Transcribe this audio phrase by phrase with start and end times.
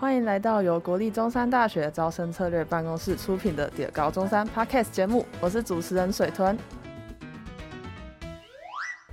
[0.00, 6.56] 欢迎来到由国立中山大学招生策略办公室出品的《点高中山》Podcast 节目，我是主持人水豚。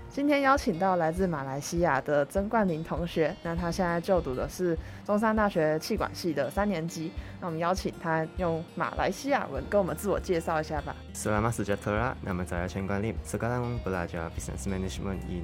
[0.08, 7.11] 今天邀请到来自马来西亚的曾冠霖同学，那他现在就读的是中山大学企管系的三年级。
[7.41, 10.95] 那我们邀请他用马来西亚文跟我们自我介绍一下吧。
[11.13, 13.15] Selamat sejahtera, nama saya Chen Guan Lim.
[13.25, 15.43] Sekarang belajar Business Management in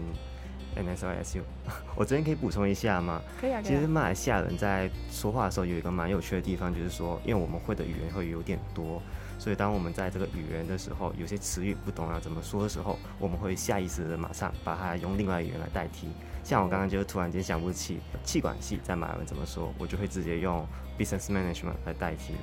[0.75, 1.41] NSISU。
[1.95, 3.21] 我这边可以补充一下吗？
[3.39, 3.61] 可以啊。
[3.61, 9.01] 其实马来西亚人在说话的时候有一个蛮有趣的地方，就是说，因为我们会的语言会有点多。
[9.39, 16.07] 所以，当我们在这个语言的时候，有些词语不懂要怎么说的时候，我们会下意识的马上把它用另外语言来代替。
[16.43, 20.65] 像我刚刚就突然间想不起气管系在马来文怎么说，我就会直接用
[20.97, 22.35] business management 来代替。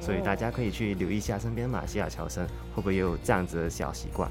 [0.00, 4.30] 所以大家可以去留意一下身边马来西亚侨生会不会也有这样子的小习惯。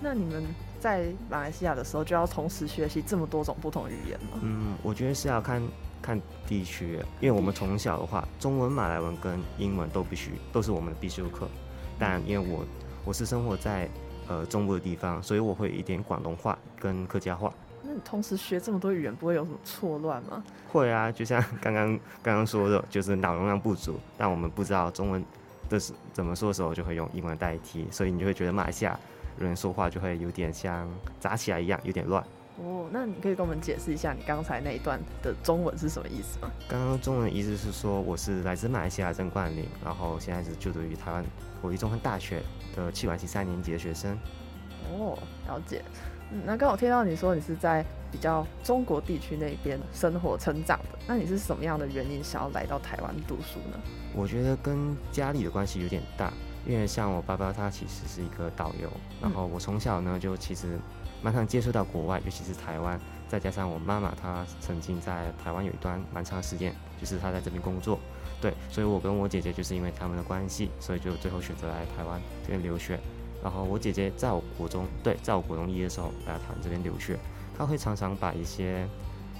[0.00, 0.44] 那你们
[0.78, 4.38] 在马来西亚的时候就要同时学习这么多种不同语言吗？
[4.42, 5.62] 嗯，我觉得是要看。
[6.04, 11.48] 看地区，因为我们从小的话，中文、马来文跟英文都必须都是我们的必修课。
[11.98, 12.62] 但因为我
[13.06, 13.88] 我是生活在
[14.28, 17.50] 呃中部的地方，所以我会一点广东话跟客家话。
[17.82, 20.44] 那你同时学这么多语言，不会有什么错乱吗？
[20.70, 23.98] 会啊，就像刚刚刚刚说的，就是脑容量不足。
[24.18, 25.24] 但我们不知道中文
[25.70, 29.00] 的是怎么说的时候，就会用英文代替，所以你就会觉得马来西亚
[29.38, 30.88] 人说话就会有点像
[31.20, 32.24] 杂起来一样，有点乱。
[32.56, 36.48] 哦，那你可以跟我们解释一下你刚才那一段的中文是什么意思吗？
[36.68, 41.24] 刚刚中文意思是说，我是来自马来西亚曾冠霖，然后现在是就读于台湾
[41.60, 42.40] 国立中山大学
[42.76, 44.16] 的气管系三年级的学生。
[44.92, 45.82] 哦，了解。
[46.30, 53.80] 嗯，那刚好听到你说你是在比较中国地区那边生活成长的，那你是什么样的原因想要来到台湾读书呢？
[54.14, 56.32] 我觉得跟家里的关系有点大，
[56.66, 60.78] 因为像我爸爸他其实是一个导游，然后我从小呢就其实。
[61.22, 67.98] 蛮常接触到国外，尤其是台湾，再加上我妈妈，她曾经在台湾有一段蛮长的时间，就是她在这边工作，
[68.42, 73.00] 对，所以我跟我姐姐就是因为他们的关系，所以就最后选择来台湾这边留学。
[73.42, 77.18] 然后我姐姐在我国中，对，在我国中毕业的时候来台湾这边留学，
[77.56, 78.86] 她会常常把一些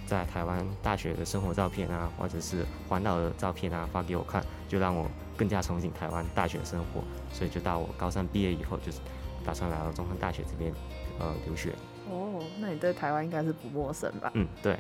[0.07, 5.07] 在台湾大学的生活照片啊，或者是环岛的照片啊发给我看，就让我
[5.37, 7.03] 更加憧憬台湾大学生活，
[7.33, 8.99] 所以就到我高三毕业以后，就是
[9.45, 10.73] 打算来到中山大学这边。
[11.17, 11.71] 呃，留学
[12.11, 14.33] 哦，那你对台湾应该是不陌生吧？
[14.35, 14.77] 嗯，对。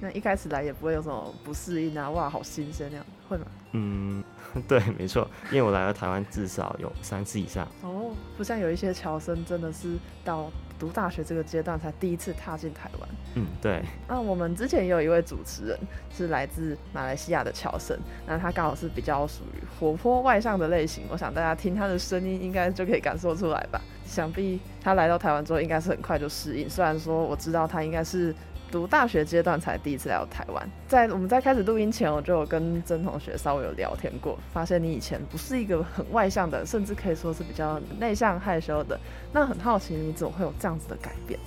[0.00, 3.46] 那一开始来也不会有什么不适应啊，哇，好新鲜那样，会吗？
[3.72, 4.22] 嗯，
[4.68, 7.66] 对，没错，因为我来到台湾至少有三次以上。
[7.80, 13.08] 哦，不像有一些侨生真的是到读大学这个阶段才第一次踏进台湾。
[13.34, 13.82] 嗯，对。
[14.06, 15.78] 那我们之前也有一位主持人
[16.14, 23.80] 是来自马来西亚的乔生，那他刚好是比较属于活泼外向的类型，我想大家听他的声音应该就可以感受出来吧。
[24.08, 26.68] 想必他来到台湾之后，应该是很快就适应。
[26.68, 28.34] 虽然说我知道他应该是
[28.70, 30.70] 读大学阶段才第一次来到台湾。
[30.88, 38.98] 在我们在开始录音前，我就有跟曾同学稍微有聊天过，发现你以前不是一个很外向的，甚至可以说是比较内向害羞的。
[39.32, 41.38] 那很好奇，你怎么会有这样子的改变？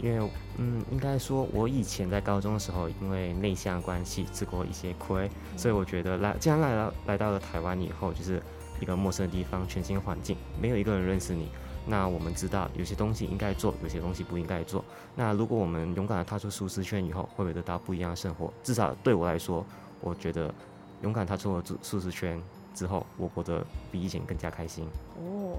[0.00, 8.40] 因为，嗯，应该说，我以前在高中的时候，因为内向关系吃过一些亏，所以我觉得来，既然来到来到了台湾以后，就是
[8.80, 11.48] 一个陌生的地方，全新环境，没有一个人认识你。
[11.90, 14.84] 那我们知道有些东西应该做，有些东西不应该做。
[15.16, 18.52] 那如果我们勇敢地踏出舒适圈以后，会不会得到不一样的生活？
[18.62, 19.64] 至少对我来说，
[20.02, 20.54] 我觉得
[21.00, 22.38] 勇敢踏出了舒适圈
[22.74, 24.86] 之后，我过得比以前更加开心。
[25.16, 25.56] 哦，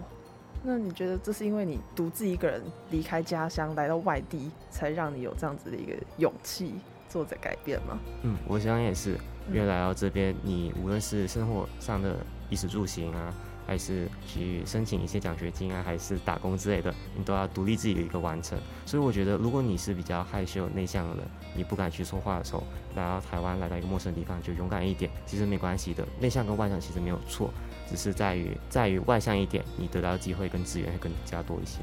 [0.64, 6.76] 那你觉得这是因为你独自一个人离开家乡来到外地，才让你有这样子的一个勇气
[7.10, 7.98] 做着改变吗？
[8.22, 12.18] 嗯，我想也是，因为来到这边，你无论是生活上的
[12.52, 13.34] 衣食住行啊。
[13.66, 18.58] 还是去申请一些奖学金啊，还是打工之类的，你都要独立自己的一个完成。
[18.86, 21.26] 所以我觉得，如果你是比较害羞内向的人，
[21.56, 22.64] 你不敢去说话的时候，
[22.96, 26.06] 来到台湾，来到一个陌生的地方，就勇敢一点，其实没关系的。
[26.20, 27.52] 内向跟外向其实没有错，
[27.88, 31.80] 只是在于在于外向一点，你得到的机会跟资源会更加多一些。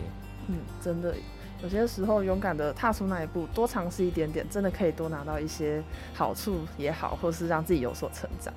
[0.48, 1.14] 嗯，真的，
[1.62, 5.82] 有些时候勇敢的踏出那一步，多尝试一点点，真的可以多拿到一些
[6.14, 8.52] 好处也好，或是让自己有所成长。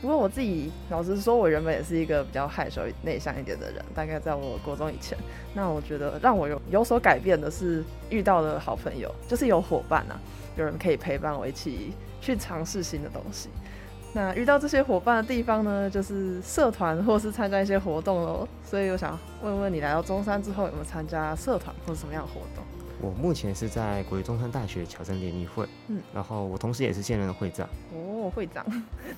[0.00, 3.84] 不过我自己老实说，我原本也是一个比较害羞内向一点的人。
[3.94, 5.16] 大概在我国中以前，
[5.54, 10.18] 那我觉得让我有有所改变的是遇到的好朋友，就是有伙伴啊，
[10.56, 13.50] 有人可以陪伴我一起去尝试新的东西。
[14.12, 18.48] 那遇到这些伙伴的地方呢，就是社团或是参加一些活动喽。
[18.64, 22.64] 所以我想问问你，来到中山之后有没有参加社团或者什么样的活动？
[23.02, 27.66] 我目前是在国立中山大学侨生联谊会，嗯，然后我同时也是现任的会长。
[27.94, 28.64] 哦，会长，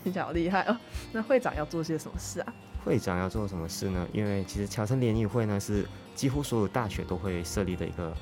[0.03, 0.77] 听起来好厉害哦。
[1.13, 2.55] 那会长要做些什么事啊？
[2.85, 4.09] 会长要做什么事呢？
[4.13, 8.13] 因为其实侨生联谊会呢是几乎所有大学都会设立的一个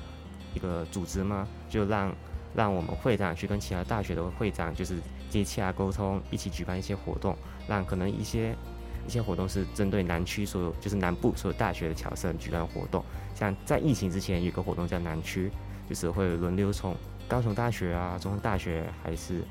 [0.53, 2.13] 一个组织嘛，就让
[2.53, 4.97] 让我们会长去跟其他大学的会长就是
[5.29, 7.35] 接洽沟通，一起举办一些活动，
[7.67, 8.55] 让可能一些
[9.07, 13.03] 一些活动是针对南区所有就是南部所有大学的侨生举办活动。
[13.33, 15.49] 像在疫情之前有个活动叫南区，
[15.89, 16.95] 就是会轮流从
[17.27, 19.41] 高雄大学啊、中山大学还是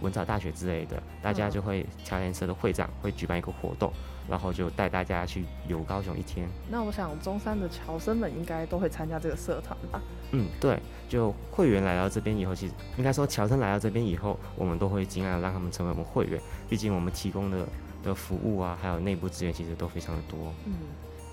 [0.00, 3.92] 文藻大学之类的，大家就会侨联社的会长会举办一个活动。
[4.28, 6.46] 然后就带大家去游高雄一天。
[6.70, 10.00] 那我想中山的侨生们应该都会参加这个社团吧？
[10.30, 16.40] 嗯，对，就会员来到这边以后，其实应该说侨生来到这边以后，我们都会尽量让他们成为我们会员。
[16.68, 17.66] 毕竟我们提供的
[18.04, 20.54] 的服务啊，还有内部资源其实都非常的多。
[20.64, 20.74] 嗯，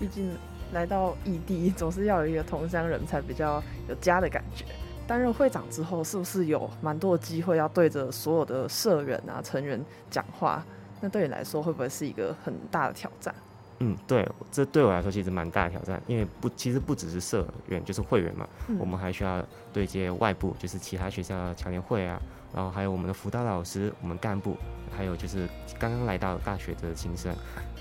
[0.00, 0.36] 毕竟
[0.72, 4.64] 来到异地，总是要有一个同乡人才比较有家的感觉。
[5.08, 10.62] 担任会长之后，是不是有蛮多的机会要对着所有的社员啊成员讲话？
[11.00, 13.34] 那对你来说会不会是一个很大的挑战？
[13.78, 22.20] 嗯，对，这对我来说其实蛮大的挑战，因为不，其实不只是社员，就是会员嘛，嗯、我们还需要对接外部，就是其他学校的侨联会啊，
[22.52, 24.56] 然后还有我们的辅导老师、我们干部，
[24.94, 27.34] 还有就是刚刚来到大学的新生。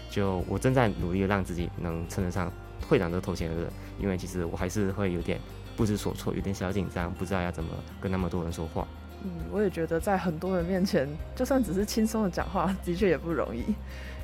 [0.10, 2.50] 就我正在努力让自己能称得上
[2.88, 3.70] 会长这个头衔的人，
[4.00, 5.40] 因为其实我还是会有点
[5.78, 7.70] 不知所措，有点小紧张，不知道要怎么
[8.02, 8.86] 跟那么多人说话。
[9.24, 13.60] 嗯，我也觉得在很多人面前，就算只是轻松的讲话，的确也不容易。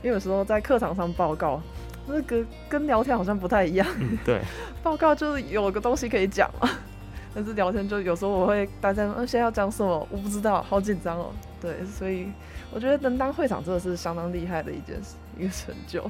[0.01, 1.61] 因为有时候在课堂上报告，
[2.07, 3.88] 那个跟聊天好像不太一样。
[4.00, 4.41] 嗯，对，
[4.81, 6.69] 报告就是有个东西可以讲嘛，
[7.33, 11.31] 但是聊天就有时候我会大家说，现在要讲什么，我不知道，好紧张哦。
[11.61, 12.27] 对，所以
[12.73, 16.03] 我觉得能当会长真的是相当厉害的一件事，一个成就。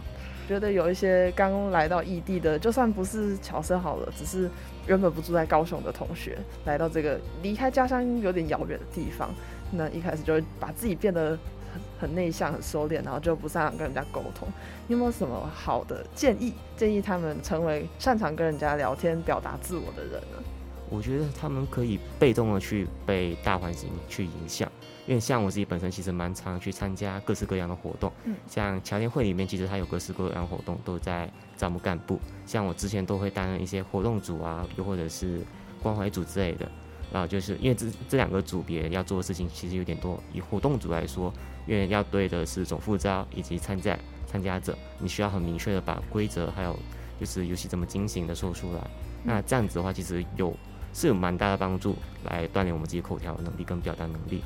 [0.45, 4.49] 觉得有一些刚来到异地的，就算不是侨生好了，只是
[4.87, 9.33] 原本不住在高雄的同学，来到这个离开家乡有点遥远的地方，
[9.71, 11.37] 那一开始就会把自己变得
[11.73, 14.47] 很很内向、很收敛，然后就不擅长跟人家沟通。
[14.87, 16.53] 你有没有什么好的建议？
[16.75, 20.43] 建议他们成为擅长跟人家聊天、表达自我的人呢？
[20.93, 24.71] 我觉得他们可以被动的去被大环境去影响。
[25.05, 35.41] 因为像我自己本身其实蛮常去参加各式各样的活动，嗯，像侨联会里面其实它有各式各样的活动都在招募干部，像我之前都会担任一些活动组啊，又或者是
[35.81, 36.71] 关怀组之类的，
[37.11, 41.33] 然后就是因为这这两个组别要做的事情其实有点多，以活动组来说，
[41.67, 46.79] 因为要对的是总副招以及参加参加者，你需要很明确的把规则还有
[47.19, 48.79] 就是游戏怎么进行的说出来，
[49.21, 50.55] 那这样子的话其实有
[50.93, 54.41] 是有蛮大的帮助，来锻炼我们自己口条能力跟表达能力。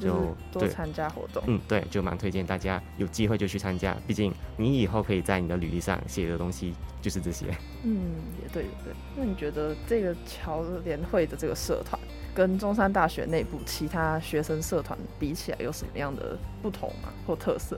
[0.00, 6.72] 就多参加活动，嗯，对，就蛮推荐大家有机会就去参加，毕竟你以后可以在你的履历上写的东西
[7.02, 7.44] 就是这些。
[7.82, 8.00] 嗯，
[8.42, 8.94] 也对，也对。
[9.14, 12.00] 那你觉得这个侨联会的这个社团
[12.34, 17.10] 跟中山大学内部其他学生社团比起来，有什么样的不同吗？
[17.26, 17.76] 或特色？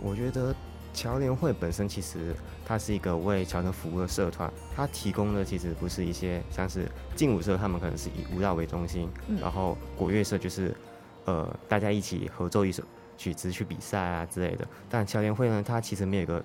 [0.00, 0.56] 我觉得
[0.92, 2.34] 侨联会本身其实
[2.64, 10.74] 它是一个为侨生服务的社团，它提供的其实不是一些像是劲舞社，他们可能是以舞蹈为中心，嗯、然后国乐社就是。
[11.24, 12.82] 呃，大家一起合奏一首
[13.16, 14.66] 曲子去比赛啊之类的。
[14.90, 16.44] 但侨联会呢，它其实没有一个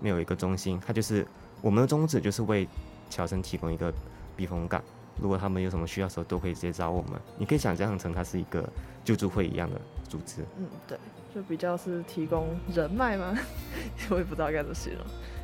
[0.00, 1.26] 没有一个中心，它就是
[1.62, 2.68] 我们的宗旨就是为
[3.08, 3.90] 侨生提供一个
[4.36, 4.84] 避风港。
[5.18, 7.18] 如果他们有什么需要的时候，都可以直接找我们。
[7.38, 8.70] 你可以想象成它是一个
[9.02, 10.42] 救助会一样的组织。
[10.58, 10.98] 嗯，对，
[11.38, 13.32] 就比较是提供人脉吗？
[14.10, 15.00] 我也不知道该怎么形容，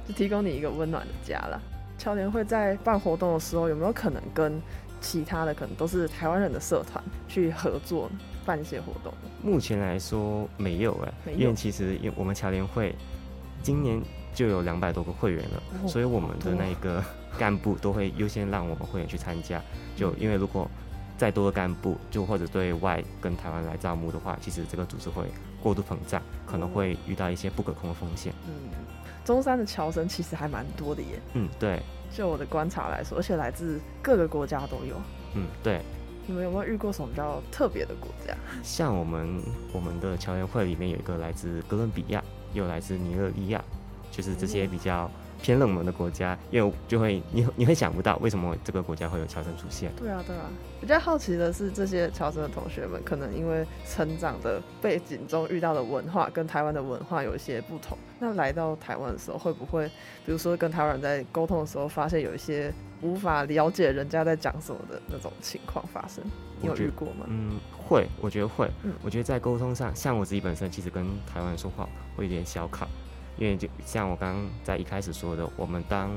[0.08, 1.61] 就提供你一个温暖的家啦。
[1.96, 4.61] 侨联会在办活动的时候，有没有可能跟
[5.00, 8.11] 其他的可能都是台湾人的社团去合作？
[8.44, 10.93] 办一些活动，目前来说没有
[11.26, 12.93] 哎，因为其实因为我们侨联会
[13.63, 14.03] 今年
[14.34, 17.03] 就有两百多个会员了，哦、所以我们的那个
[17.39, 19.63] 干部都会优先让我们会员去参加。
[19.96, 20.69] 就因为如果
[21.17, 25.25] 再多的干部，就或者对外跟台湾来招募的话，其实这个组织会
[25.63, 28.33] 过度膨胀，可能会遇到一些不可控的风险。
[28.47, 28.71] 嗯，
[29.25, 31.21] 中山的侨生其实还蛮多的耶。
[31.35, 31.81] 嗯，对。
[32.13, 34.97] 就我的观察来说，而且来自各个国家都有。
[35.35, 35.81] 嗯，对。
[36.27, 38.35] 你们有没有遇过什么比较特别的国家？
[38.63, 39.43] 像我们
[39.73, 43.63] 我们的侨联会里面有一个来自哥伦比亚，又来自尼日利亚，
[44.11, 45.11] 就是这些比较
[45.44, 49.93] 偏冷门的国家，因为就会你你会想不到为什么这个国家会有侨生出现。
[49.94, 50.44] 对啊，对啊。
[50.81, 59.86] 比较好奇的是，这些侨生的同学们可能因为成长的背景中遇到的文化跟台湾的文化有一些不同，那来到台湾的时候，会不会
[60.24, 62.72] 比如说跟台湾人在沟通的时候，发现有一些
[63.03, 66.24] 无法了解人家在讲什么的那种情况发生？
[66.58, 67.27] 你有遇过吗？
[67.29, 68.70] 嗯，会，我觉得会。
[68.82, 71.86] 嗯，我觉得在沟通上，像我自己本身其实跟台湾人说话
[72.17, 72.89] 会有点小卡。
[73.36, 76.10] 因为就像我刚刚在一开始说的，我们当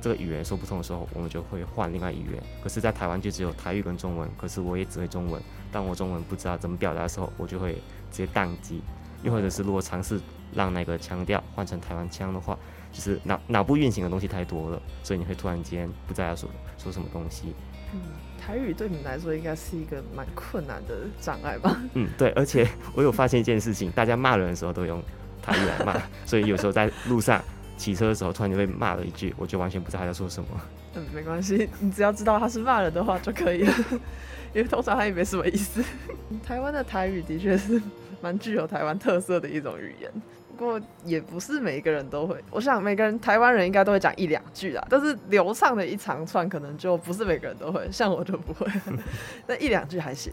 [0.00, 2.42] 这个语言说不通的时候，我们就会换另外语言。
[2.62, 5.40] 可是，在台湾就只有台语跟中文，可是我也只会中文。
[5.70, 7.74] 当我中文不知道怎么表达的时候，我就会
[8.10, 8.80] 直接宕机。
[9.22, 10.20] 又或者是如果尝试
[10.52, 12.58] 让那个腔调换成台湾腔的话，
[12.92, 17.54] 就是脑脑部运行的东西太多了，所以你会突然间不知道要说说什么东西。
[17.94, 18.00] 嗯，
[18.40, 21.80] 台语对你们来说应该是一个蛮困难的障碍吧？
[21.94, 25.00] 嗯，对，而且 我有发现一件事情，大家骂人的时候都用
[25.42, 27.42] 台语来骂，所以有时候在路上
[27.76, 30.48] 骑车的时候，突然就被骂了一句，我就完全不知道他在说什么。
[30.94, 33.74] 嗯，没关系，你只要知道他是骂人的话就可以了，
[34.54, 35.82] 因为通常他也没什么意思。
[36.46, 37.80] 台湾的台语的确是
[38.20, 40.10] 蛮具有台湾特色的一种语言。
[40.54, 48.70] 不过也不是每一个人都会，我想每个人台湾人应该都会讲一两句啦，但是流畅的一长串可能就不是每个人都会，像我就不会，
[49.48, 50.32] 那一两句还行。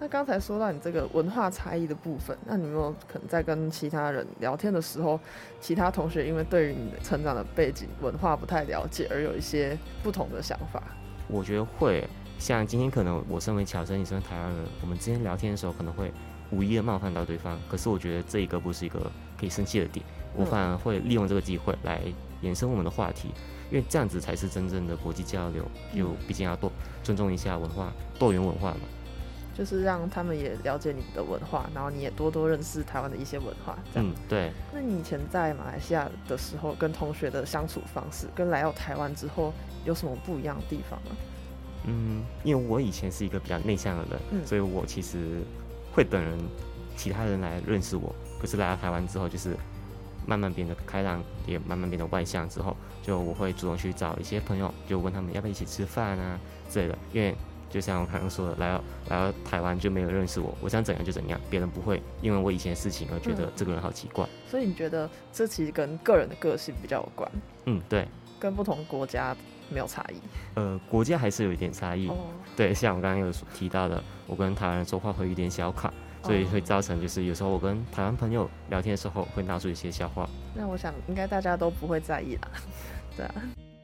[0.00, 5.18] 那刚才说到你这个文化差异的部分，那你有没有可能在跟其他人聊天的时候，
[5.60, 10.82] 其他同学因为对于你的成长的背景文化不太了解，而有一些不同的想法？
[11.28, 12.06] 我觉得会，
[12.38, 16.12] 像今天可能我身为侨生，你身为台湾人，我们之间聊天的时候可能会
[16.50, 19.10] 无意的冒犯到对方，可是我觉得这一个不是一个。
[19.36, 22.00] 可以生气的点，我反而会利用这个机会来
[22.40, 23.30] 延伸我们的话题，
[23.68, 25.64] 因为这样子才是真正的国际交流。
[25.92, 26.70] 就毕竟要多
[27.02, 28.80] 尊重一下文化，多元文化嘛，
[29.56, 33.78] 就是让他们也了解你的文化，然后你也多多认识台湾的一些文化。
[33.92, 34.50] 这样，嗯，对。
[34.72, 39.52] 那你以前在马来西亚的时候，跟同学的相处方式，跟来到台湾之后
[39.84, 41.16] 有什么不一样的地方吗？
[41.86, 45.42] 嗯，因为我以前是一个比较内向的人，嗯，所以我其实
[45.92, 46.38] 会等人，
[46.96, 48.14] 其他人来认识我。
[48.40, 49.56] 可是来到台湾之后，就是
[50.26, 52.48] 慢慢变得开朗，也慢慢变得外向。
[52.48, 56.98] 之后，就我会主动去找一些朋友，就问他们要不要一起吃饭啊之类的。
[57.12, 57.34] 因为
[57.74, 64.24] 就像我刚刚说的，来到来到台湾就没有认识我，我想怎样就怎样，别人不会因为我以前的事情而觉得这个人好奇怪。
[64.24, 67.28] 嗯，所以你觉得这其实跟个人的个性比较有关？
[67.64, 68.06] 嗯，对，
[68.38, 69.36] 跟不同国家
[69.68, 70.20] 没有差异。
[70.54, 72.06] 呃，国家还是有一点差异。
[72.06, 72.16] 哦，
[72.56, 75.92] 对，像我刚刚有提到的，我跟台湾人说话会有点小卡。
[76.22, 80.26] 所以会造成，就是有时候我跟台湾朋友聊天的时候，会闹出一些笑话。
[80.54, 82.48] 那我想应该大家都不会在意啦。
[83.14, 83.34] 对啊，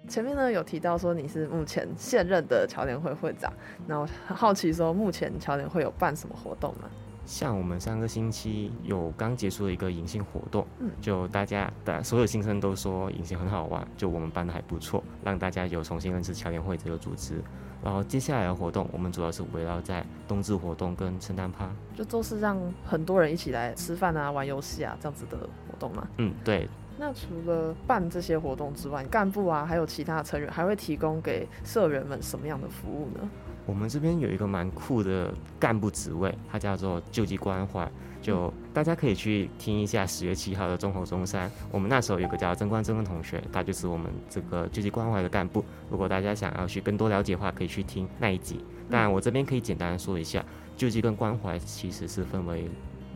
[0.09, 3.53] 前面呢有提到说你是目前现任的侨联会会长，
[3.87, 6.91] 那我好奇说目前侨联会有办什么活动吗？
[7.27, 17.41] 像我们上个星期有刚结束了一个迎新活动，嗯，就大家的所有新生都说迎新很好玩，就我们办的还不错，让大家有重新认识侨联会这个组织。
[17.85, 26.09] 然后接下来的活动，我们主要是围绕在冬至活动跟圣诞趴，就都是让很多人一起来吃饭啊、玩游戏啊这样子的活动嘛。
[26.17, 26.69] 嗯，对。
[27.01, 33.27] 那除了办这些活动之外，干部啊，还有其他成员还会提供给社员们什么样的服务呢？
[33.65, 37.91] 我们这边有一个蛮酷的干部职位，它叫做救济关怀。
[38.21, 45.65] 就大家可以去听一下十月七号的中猴中山，我们那时候有个叫曾光曾的同学，他就是我们这个救济关怀的干部。
[45.91, 48.63] 如果大家想要去更多了解的话，可以去听那一集。
[48.91, 50.45] 但，我这边可以简单说一下，
[50.77, 52.69] 救济跟关怀其实是分为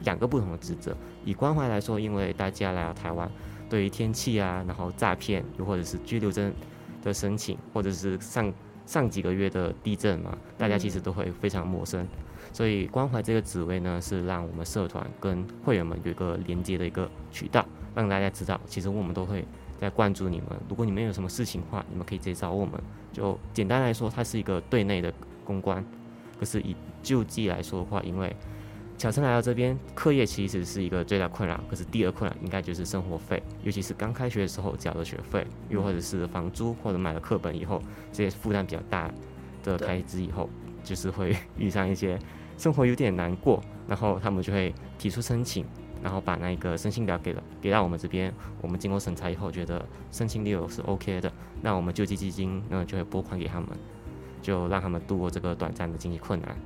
[0.04, 0.96] 两个不同的职责。
[1.22, 3.30] 以关怀来说，因为大家来到台湾，
[3.68, 6.52] 对于天气啊，然后诈骗，又或者是居留证
[7.02, 8.52] 的申请，或者是上
[8.86, 12.06] 上几个月的地震嘛，大家其实都会非常陌生。
[12.52, 19.44] 所以关怀这个职位呢，是让我们社团跟会员们有一个连接的一个渠道，让大家知道，其实我们都会
[19.80, 20.48] 在关注你们。
[20.68, 22.74] 如果你们有什么事情的话，你们可以直接找我们。
[23.12, 25.12] 就简单来说，它是一个对内的
[25.44, 25.84] 公关。
[26.38, 28.34] 可是以救济来说的话，因为
[28.96, 31.60] 侨生来到这边，课业其实是一个最大困扰。
[31.68, 37.82] 可是第二困扰应该就是生活费，尤其是刚开学的时候缴的学费，又或者是房租，或者买了课本以后，
[38.12, 39.10] 这些负担比较大
[39.62, 40.48] 的开支以后，
[40.82, 42.18] 就是会遇上一些。
[42.56, 45.66] 生活有点难过，然后他们就会提出申请，
[46.00, 48.32] 然后把那个申请表给了给到我们这边，
[48.62, 53.68] 我们经过审查以后觉得申请理由是 OK 的，那我们救济基金呢就会拨款给他们，
[54.40, 56.56] 就让他们度过这个短暂的经济困难。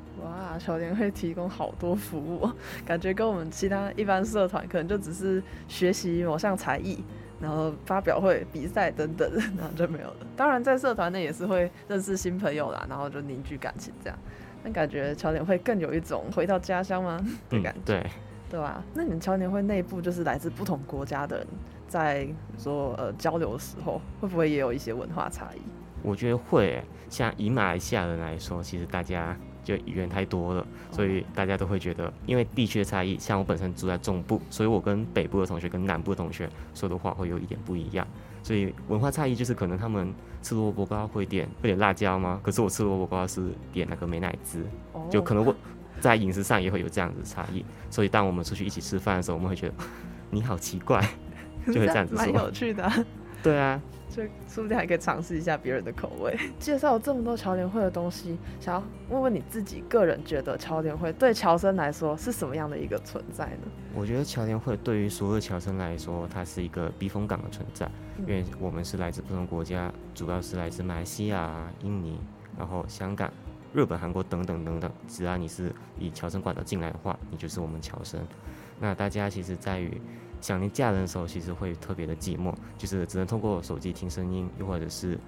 [0.48, 2.48] 哇，侨联会提供好多服务，
[2.86, 7.04] 感觉跟我们其他一般社团可能就只是学习某项才艺，
[7.38, 10.16] 然后发表会、比赛等等， 然后就没有了。
[10.34, 14.18] 当然在社团内也是会认识新朋友啦，然后就凝聚感情这样。
[14.64, 17.80] 那感觉侨联会更有一种回到家乡吗 的感觉？
[17.84, 18.06] 对，
[18.50, 18.82] 对吧？
[18.94, 21.46] 那你们侨联会内部就是来自不同国家的人，
[21.86, 22.26] 在
[22.56, 25.60] 说呃交流的时候，会不会也有一些文化差异？
[26.02, 26.82] 我觉得会。
[27.10, 29.34] 像以马来西亚人来说，其实大家
[29.68, 33.18] 就语言太多了，所以大家都会觉得，因为地区的差异。
[33.18, 38.06] 像我本身住在中部，所以我跟北部的同学跟南部的同学说的话会有一点不一样。
[38.42, 40.10] 所以文化差异就是可能他们
[40.40, 42.40] 吃萝卜糕会点会点辣椒吗？
[42.42, 44.64] 可是我吃萝卜糕是点那个美乃滋，
[45.10, 45.54] 就可能我
[46.00, 47.62] 在饮食上也会有这样子的差异。
[47.90, 49.74] 所以当我们出去一起吃饭的时候，我们会觉得
[50.30, 51.06] 你好奇怪，
[51.68, 52.24] 就会这样子说。
[52.24, 53.04] 蛮 有趣的啊。
[53.42, 53.80] 对啊。
[54.08, 56.36] 就说不定还可以尝试一下别人的口味。
[56.58, 63.68] 介绍了这么多侨联会的东西，想要问问你自己个人觉得侨联会对侨生来说是什么样的一个存在呢？
[63.94, 67.88] 我觉得侨联会对于所有侨生来说，它是一个避风港的存在，
[68.20, 72.18] 因为我们是来自不同国家，主要是来自马来西亚、印尼、
[72.58, 73.30] 然后香港、
[73.74, 78.18] 日本、韩国等等等等，只要你是以侨生管道进来的话，你就是我们侨生。
[78.80, 80.00] 那大家其实在于
[80.40, 85.18] 想念家人的时候，其实会特别的寂寞，就是只能通过手机听声音，又或者是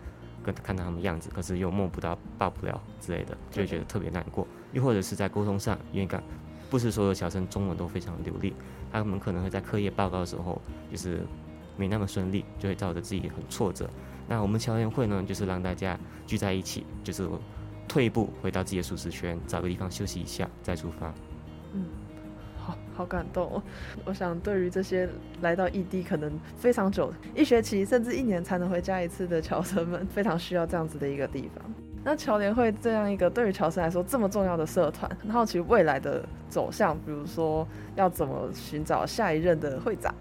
[0.42, 4.46] 跟看到他们样子，可是又梦不到、抱不了之类的，就会觉得特别难过。
[4.72, 6.22] 又或者是在沟通上，因为刚
[6.70, 8.54] 不是所有侨生中文都非常流利，
[8.92, 11.20] 他们可能会在课业报告的时候就是
[11.76, 13.90] 没那么顺利，就会造成自己很挫折。
[14.28, 17.28] 那我们侨联会呢，就是让大家聚在一起，就是
[17.88, 21.12] 退一步回到自己的舒适圈，找个地方休息一下再出发。
[21.72, 21.86] 嗯。
[22.94, 23.62] 好感动哦！
[24.04, 25.08] 我想，对于这些
[25.40, 31.64] 来到异地可能非常久，一学期甚至一年才能回家一次的侨生们，非常需要这样子的一个地方。
[32.02, 40.14] 那侨联会这样一个对于侨生来说这么重要的社团，很好奇未来的走向，比如说要怎么寻找下一任的会长，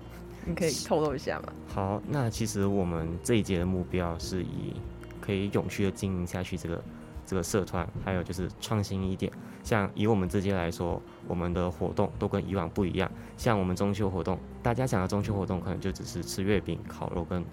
[0.45, 1.53] 你可以透露一下吗？
[1.67, 4.73] 好，那其实我们这一届的目标是以
[5.21, 6.83] 可以永续的经营下去这个。
[7.29, 9.31] 这个社团还有就是创新一点，
[9.63, 13.11] 像以我们这届来说，我们的活动都跟以往不一样。
[13.37, 17.45] 像我们中秋活动，大家想的中秋活动可能就只是吃月饼、烤肉跟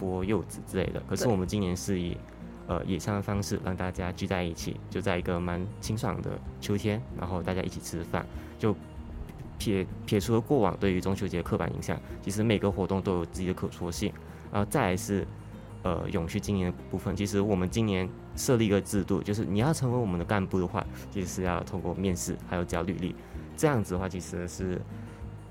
[0.00, 1.02] 剥柚子之类的。
[1.08, 2.16] 可是我们今年是以
[2.68, 8.24] 呃野餐的方式让大家聚在一起，就在一个蛮清爽的秋天，然后大家一起吃饭，
[8.60, 8.72] 就
[9.58, 14.12] 撇撇除了过往对于中秋节的刻板印象，其实每个活动都有自己的可说性。
[14.52, 15.26] 然后再来是。
[15.82, 23.14] 呃，永续经营的部分，其实我们今年设立一个制度，就是你要成为我们的干部的话，其实是要通过面试，还有交履历。
[23.56, 24.80] 这样子的话，其实是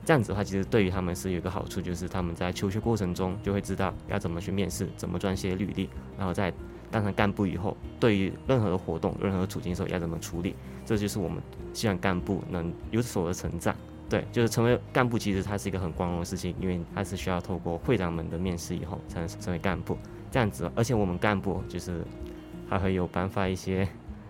[0.05, 6.53] 这样子的话，其实对于他们是有一个好处，就是他们在求学过程中就会知道要怎么去面试，怎么撰写履历，然后在
[6.91, 10.55] 当上干部以后，对于任何的活动、任何的处境的时候要怎么处理。
[10.85, 11.41] 这就是我们
[11.73, 13.75] 希望干部能有所的成长。
[14.09, 19.95] 对，就是成为干部，其实它是一个很光荣的事情，因为它是需要透过会长们的面试以后才能成为干部。
[20.31, 22.03] 这样子，而且我们干部就是
[22.67, 23.87] 还会有颁发一些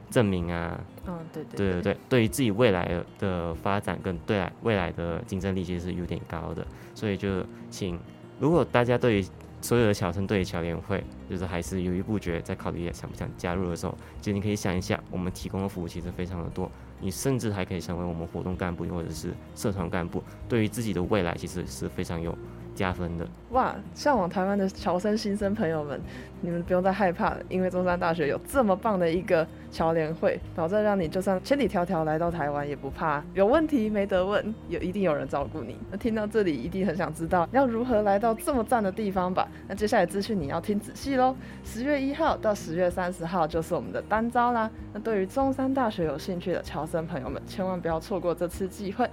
[0.09, 0.79] 证明啊。
[1.05, 7.99] 嗯、哦，对对对对对，对于自己未来的发展跟对来未来的竞争力其实是有点高的，所以就请
[8.39, 9.25] 如果大家对于
[9.61, 22.37] 所有的小生对于侨联会就是还是犹豫不决，在考虑想不想加入的时候，其实你可以想一下，我们提供的服务其实非常的多，你甚至还可以成为我们活动干部或者是社团干部，对于自己的未来其实是非常有
[22.75, 23.75] 加分的哇！
[23.93, 25.99] 向往台湾的侨生新生朋友们，
[26.41, 35.77] 你们不用再害怕了，因为中山大学有这么棒的一个侨联会，保证让你就算千里迢迢来到台湾也不怕有问题没得问，有一定有人照顾你。
[35.91, 39.47] 那听到这里一定很想知道要如何来到这么赞的地方吧？
[39.67, 41.35] 那接下来资讯你要听仔细喽！
[41.63, 44.69] 十月一号到十月三十号就是我们的单招啦。
[44.93, 49.09] 那对于中山大学有兴趣的侨生朋友们，千万不要错过这次机会。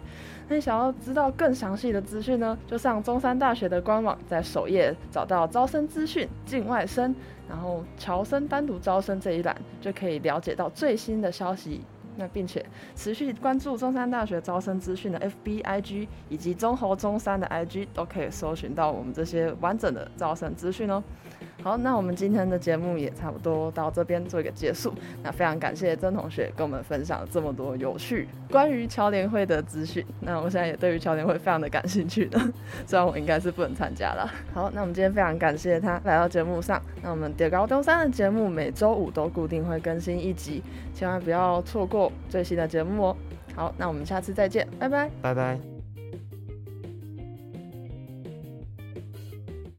[0.48, 2.56] 那你想要知道更详细的资讯呢？
[2.66, 7.14] 就上中山大学的官网，在首页找到招生资讯、境外生，
[7.48, 11.80] 然后乔森单独招生这一栏，就可以了解到最新的消息。
[12.18, 21.02] 那并且持续关注中山大学招生资讯的 FB、IG 以及中猴中山的 IG，都可以搜寻到我们这些完整的招生资讯哦。
[21.66, 24.94] 好，那我们今天的节目也差不多到这边做一个结束。
[25.20, 30.06] 那非常感谢曾同学跟我们分享这么多有趣关于侨联会的资讯。
[30.20, 32.38] 那我现在也对于侨联会非常的感兴趣的，
[32.86, 34.32] 虽然我应该是不能参加了。
[34.54, 36.80] 好，那我们今天非常感谢他来到节目上。
[37.02, 40.62] 那我们中猴中山的节目每周五都固定会更新一集，
[40.94, 43.16] 千万不要错过最新的节目哦。
[43.56, 45.75] 好，那我们下次再见，拜拜，拜拜。